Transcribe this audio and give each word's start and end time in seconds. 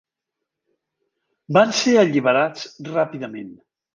Van 1.57 1.75
ser 1.81 1.93
alliberats 2.05 2.65
ràpidament. 2.91 3.55